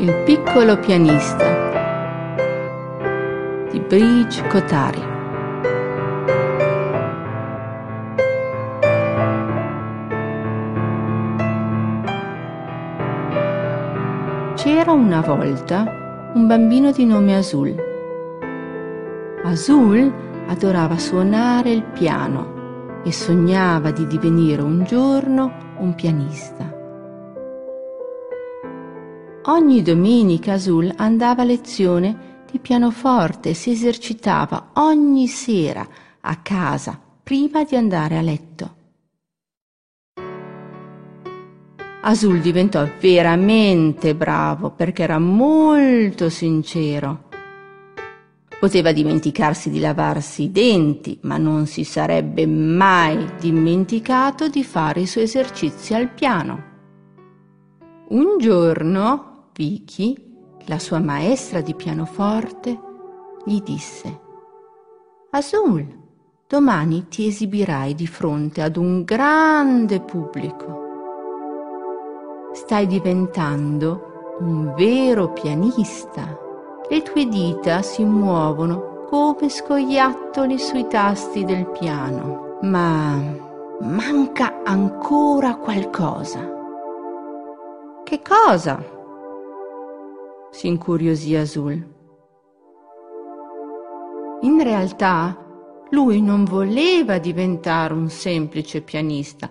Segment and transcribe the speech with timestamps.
[0.00, 1.44] Il piccolo pianista
[3.68, 5.02] di Bridge Kotari.
[14.54, 17.74] C'era una volta un bambino di nome Azul.
[19.42, 20.12] Azul
[20.46, 26.77] adorava suonare il piano e sognava di divenire un giorno un pianista.
[29.48, 35.88] Ogni domenica Azul andava a lezione di pianoforte e si esercitava ogni sera
[36.20, 38.76] a casa prima di andare a letto.
[42.02, 47.28] Azul diventò veramente bravo perché era molto sincero.
[48.60, 55.06] Poteva dimenticarsi di lavarsi i denti, ma non si sarebbe mai dimenticato di fare i
[55.06, 56.66] suoi esercizi al piano.
[58.08, 59.27] Un giorno
[59.58, 60.14] Vicky,
[60.66, 62.78] la sua maestra di pianoforte,
[63.44, 64.20] gli disse
[65.32, 65.84] Azul,
[66.46, 70.86] domani ti esibirai di fronte ad un grande pubblico.
[72.52, 76.38] Stai diventando un vero pianista.
[76.88, 83.20] Le tue dita si muovono come scoiattoli sui tasti del piano, ma
[83.80, 86.48] manca ancora qualcosa.
[88.04, 88.97] Che cosa?
[90.50, 91.96] Si incuriosì Azul.
[94.42, 95.36] In realtà
[95.90, 99.48] lui non voleva diventare un semplice pianista,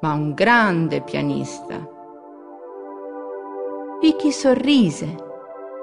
[0.00, 1.88] ma un grande pianista.
[4.00, 5.16] Vicky sorrise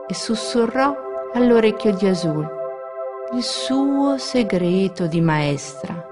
[0.07, 0.95] e sussurrò
[1.33, 2.55] all'orecchio di Azul
[3.33, 6.05] il suo segreto di maestra.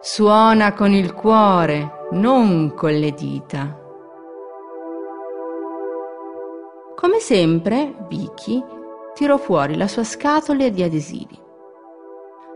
[0.00, 3.81] Suona con il cuore, non con le dita.
[7.02, 8.64] Come sempre, Vicky
[9.14, 11.36] tirò fuori la sua scatola di adesivi.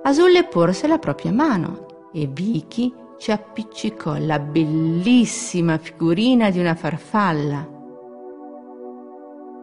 [0.05, 6.77] Azul le porse la propria mano e Vicky ci appiccicò la bellissima figurina di una
[6.77, 7.69] farfalla.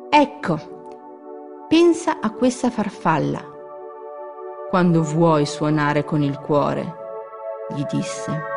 [0.09, 3.39] Ecco, pensa a questa farfalla
[4.69, 6.93] quando vuoi suonare con il cuore,
[7.73, 8.52] gli disse.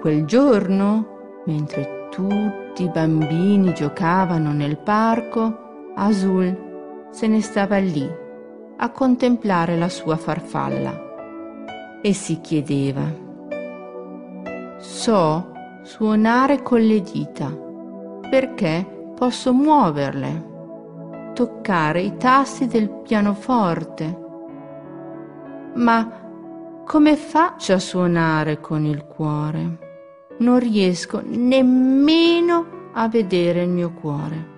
[0.00, 8.08] Quel giorno, mentre tutti i bambini giocavano nel parco, Azul se ne stava lì
[8.78, 13.02] a contemplare la sua farfalla e si chiedeva,
[14.78, 15.52] so
[15.82, 17.54] suonare con le dita
[18.30, 24.18] perché posso muoverle, toccare i tasti del pianoforte,
[25.74, 26.10] ma
[26.86, 29.88] come faccio a suonare con il cuore?
[30.40, 34.48] Non riesco nemmeno a vedere il mio cuore.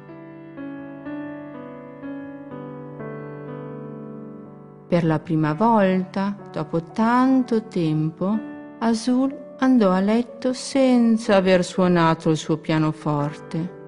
[4.88, 8.38] Per la prima volta, dopo tanto tempo,
[8.78, 13.80] Azul andò a letto senza aver suonato il suo pianoforte.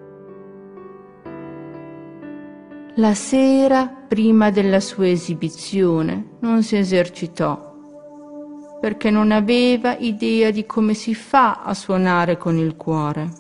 [2.97, 7.74] La sera prima della sua esibizione non si esercitò
[8.85, 13.31] perché non aveva idea di come si fa a suonare con il cuore.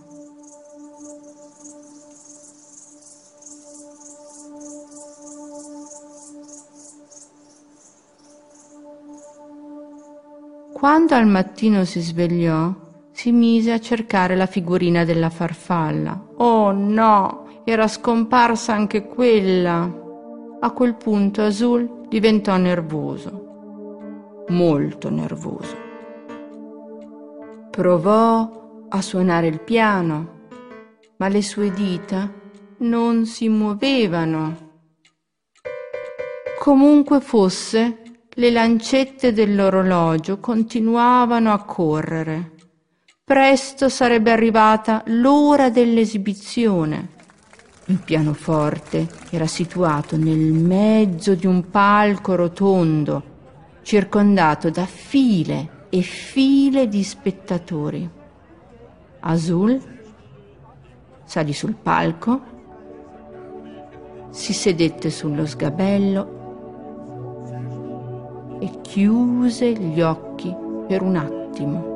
[10.72, 12.72] Quando al mattino si svegliò,
[13.12, 16.24] si mise a cercare la figurina della farfalla.
[16.36, 19.92] Oh no, era scomparsa anche quella.
[20.60, 23.43] A quel punto Azul diventò nervoso
[24.48, 25.76] molto nervoso.
[27.70, 30.42] Provò a suonare il piano,
[31.16, 32.30] ma le sue dita
[32.78, 34.72] non si muovevano.
[36.58, 42.52] Comunque fosse, le lancette dell'orologio continuavano a correre.
[43.24, 47.08] Presto sarebbe arrivata l'ora dell'esibizione.
[47.86, 53.32] Il pianoforte era situato nel mezzo di un palco rotondo
[53.84, 58.10] circondato da file e file di spettatori.
[59.20, 59.80] Azul
[61.24, 62.40] salì sul palco,
[64.30, 66.42] si sedette sullo sgabello
[68.58, 71.92] e chiuse gli occhi per un attimo,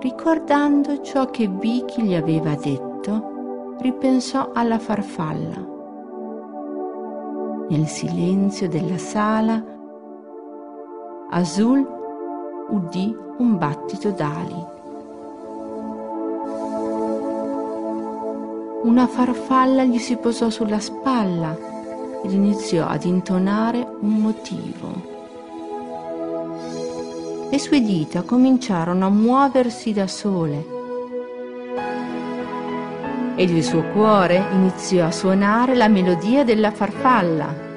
[0.00, 5.76] ricordando ciò che Vicky gli aveva detto, ripensò alla farfalla
[7.68, 9.62] Nel silenzio della sala,
[11.30, 11.86] Azul
[12.70, 14.64] udì un battito d'ali.
[18.84, 21.54] Una farfalla gli si posò sulla spalla
[22.24, 25.16] ed iniziò ad intonare un motivo.
[27.50, 30.77] Le sue dita cominciarono a muoversi da sole
[33.38, 37.67] ed il suo cuore iniziò a suonare la melodia della farfalla.